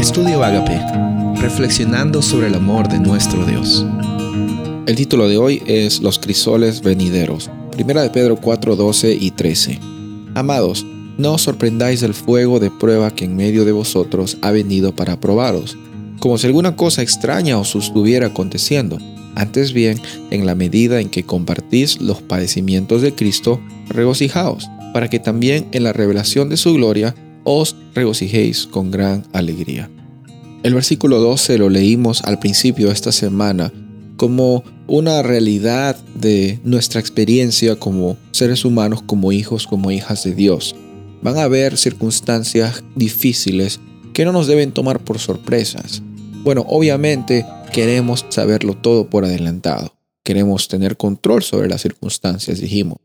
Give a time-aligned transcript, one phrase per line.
[0.00, 0.80] Estudio Agape,
[1.42, 3.84] reflexionando sobre el amor de nuestro Dios.
[4.86, 7.50] El título de hoy es Los crisoles venideros.
[7.70, 9.78] Primera de Pedro 4, 12 y 13.
[10.34, 10.86] Amados,
[11.18, 15.20] no os sorprendáis del fuego de prueba que en medio de vosotros ha venido para
[15.20, 15.76] probaros,
[16.18, 18.96] como si alguna cosa extraña os estuviera aconteciendo.
[19.34, 23.60] Antes bien, en la medida en que compartís los padecimientos de Cristo,
[23.90, 27.14] regocijaos, para que también en la revelación de su gloria
[27.44, 29.90] os regocijéis con gran alegría.
[30.62, 33.72] El versículo 12 lo leímos al principio de esta semana
[34.16, 40.76] como una realidad de nuestra experiencia como seres humanos, como hijos, como hijas de Dios.
[41.22, 43.80] Van a haber circunstancias difíciles
[44.12, 46.02] que no nos deben tomar por sorpresas.
[46.42, 49.94] Bueno, obviamente queremos saberlo todo por adelantado.
[50.24, 52.98] Queremos tener control sobre las circunstancias, dijimos.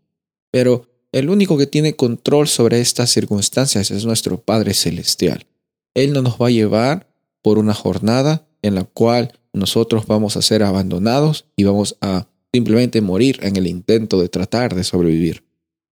[0.51, 5.45] Pero el único que tiene control sobre estas circunstancias es nuestro Padre Celestial.
[5.93, 7.07] Él no nos va a llevar
[7.41, 12.99] por una jornada en la cual nosotros vamos a ser abandonados y vamos a simplemente
[12.99, 15.45] morir en el intento de tratar de sobrevivir.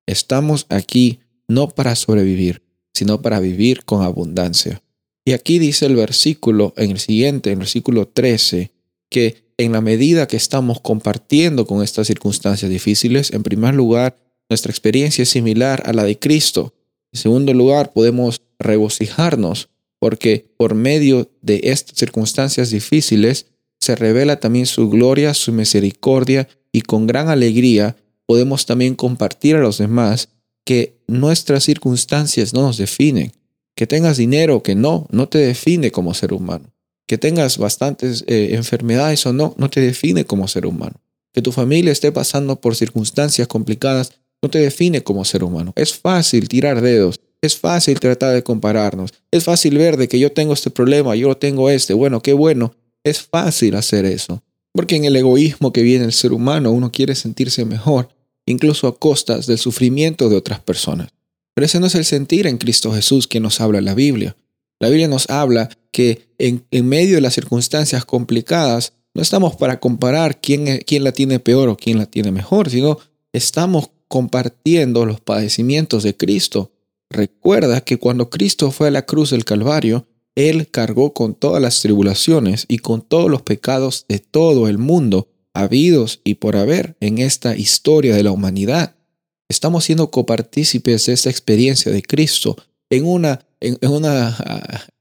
[0.08, 2.62] Estamos aquí no para sobrevivir,
[2.94, 4.84] sino para vivir con abundancia.
[5.24, 8.72] Y aquí dice el versículo en el siguiente, en el versículo 13,
[9.10, 14.18] que en la medida que estamos compartiendo con estas circunstancias difíciles, en primer lugar,
[14.50, 16.74] nuestra experiencia es similar a la de Cristo.
[17.12, 19.70] En segundo lugar, podemos regocijarnos
[20.00, 23.46] porque por medio de estas circunstancias difíciles
[23.80, 29.62] se revela también su gloria, su misericordia y con gran alegría podemos también compartir a
[29.62, 30.30] los demás
[30.66, 33.32] que nuestras circunstancias no nos definen.
[33.76, 36.66] Que tengas dinero o que no, no te define como ser humano.
[37.08, 40.96] Que tengas bastantes eh, enfermedades o no, no te define como ser humano.
[41.34, 44.14] Que tu familia esté pasando por circunstancias complicadas
[44.44, 45.72] no te define como ser humano.
[45.76, 50.34] Es fácil tirar dedos, es fácil tratar de compararnos, es fácil ver de que yo
[50.34, 52.76] tengo este problema, yo tengo este, bueno, qué bueno.
[53.06, 57.16] Es fácil hacer eso, porque en el egoísmo que viene el ser humano uno quiere
[57.16, 58.10] sentirse mejor,
[58.46, 61.10] incluso a costas del sufrimiento de otras personas.
[61.54, 64.36] Pero ese no es el sentir en Cristo Jesús que nos habla la Biblia.
[64.80, 69.80] La Biblia nos habla que en, en medio de las circunstancias complicadas no estamos para
[69.80, 73.00] comparar quién, quién la tiene peor o quién la tiene mejor, sino
[73.32, 76.72] estamos compartiendo los padecimientos de Cristo.
[77.10, 81.82] Recuerda que cuando Cristo fue a la cruz del Calvario, Él cargó con todas las
[81.82, 87.18] tribulaciones y con todos los pecados de todo el mundo, habidos y por haber en
[87.18, 88.98] esta historia de la humanidad.
[89.50, 92.56] Estamos siendo copartícipes de esta experiencia de Cristo
[92.92, 94.38] en una, en, una,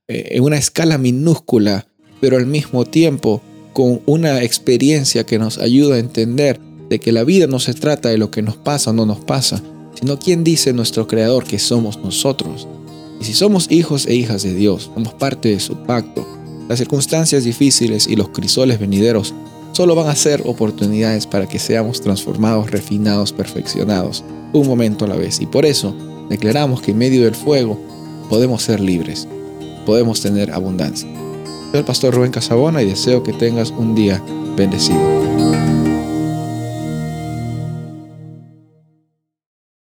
[0.08, 1.86] en una escala minúscula,
[2.22, 3.42] pero al mismo tiempo
[3.74, 6.58] con una experiencia que nos ayuda a entender
[6.92, 9.20] de que la vida no se trata de lo que nos pasa o no nos
[9.20, 9.62] pasa,
[9.98, 12.68] sino quién dice nuestro Creador que somos nosotros.
[13.18, 16.26] Y si somos hijos e hijas de Dios, somos parte de su pacto,
[16.68, 19.32] las circunstancias difíciles y los crisoles venideros
[19.72, 24.22] solo van a ser oportunidades para que seamos transformados, refinados, perfeccionados,
[24.52, 25.40] un momento a la vez.
[25.40, 25.96] Y por eso
[26.28, 27.80] declaramos que en medio del fuego
[28.28, 29.26] podemos ser libres,
[29.86, 31.08] podemos tener abundancia.
[31.70, 34.22] Soy el pastor Rubén Casabona y deseo que tengas un día
[34.58, 35.21] bendecido.